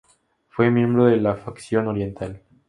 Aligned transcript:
Fue 0.49 0.71
miembro 0.71 1.05
de 1.05 1.17
la 1.17 1.35
Facción 1.35 1.85
Oriental. 1.87 2.41